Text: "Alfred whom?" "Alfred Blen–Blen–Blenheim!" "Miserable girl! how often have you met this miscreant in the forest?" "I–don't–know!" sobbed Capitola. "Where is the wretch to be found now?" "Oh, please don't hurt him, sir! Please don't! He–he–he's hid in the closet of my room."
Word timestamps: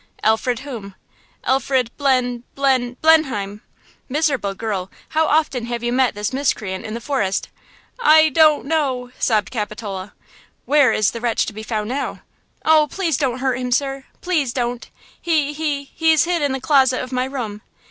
"Alfred 0.23 0.61
whom?" 0.61 0.95
"Alfred 1.43 1.91
Blen–Blen–Blenheim!" 1.95 3.61
"Miserable 4.09 4.55
girl! 4.55 4.89
how 5.09 5.27
often 5.27 5.65
have 5.65 5.83
you 5.83 5.93
met 5.93 6.15
this 6.15 6.33
miscreant 6.33 6.83
in 6.83 6.95
the 6.95 6.99
forest?" 6.99 7.49
"I–don't–know!" 7.99 9.11
sobbed 9.19 9.51
Capitola. 9.51 10.13
"Where 10.65 10.91
is 10.91 11.11
the 11.11 11.21
wretch 11.21 11.45
to 11.45 11.53
be 11.53 11.61
found 11.61 11.89
now?" 11.89 12.21
"Oh, 12.65 12.87
please 12.89 13.15
don't 13.15 13.37
hurt 13.41 13.59
him, 13.59 13.71
sir! 13.71 14.05
Please 14.21 14.51
don't! 14.53 14.89
He–he–he's 15.21 16.23
hid 16.23 16.41
in 16.41 16.51
the 16.53 16.59
closet 16.59 17.03
of 17.03 17.11
my 17.11 17.25
room." 17.25 17.61